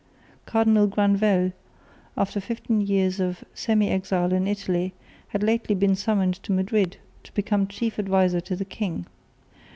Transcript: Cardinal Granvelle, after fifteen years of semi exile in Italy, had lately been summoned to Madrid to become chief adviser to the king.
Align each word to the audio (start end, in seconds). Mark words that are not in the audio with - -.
Cardinal 0.47 0.87
Granvelle, 0.87 1.51
after 2.17 2.39
fifteen 2.41 2.81
years 2.81 3.19
of 3.19 3.43
semi 3.53 3.87
exile 3.91 4.33
in 4.33 4.47
Italy, 4.47 4.93
had 5.27 5.43
lately 5.43 5.75
been 5.75 5.95
summoned 5.95 6.41
to 6.41 6.51
Madrid 6.51 6.97
to 7.23 7.31
become 7.35 7.67
chief 7.67 7.99
adviser 7.99 8.41
to 8.41 8.55
the 8.55 8.65
king. 8.65 9.05